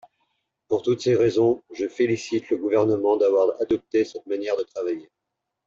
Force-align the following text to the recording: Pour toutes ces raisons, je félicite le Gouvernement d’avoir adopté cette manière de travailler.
Pour 0.67 0.81
toutes 0.81 1.01
ces 1.01 1.13
raisons, 1.15 1.61
je 1.73 1.87
félicite 1.87 2.49
le 2.49 2.57
Gouvernement 2.57 3.17
d’avoir 3.17 3.61
adopté 3.61 4.03
cette 4.03 4.25
manière 4.25 4.57
de 4.57 4.63
travailler. 4.63 5.11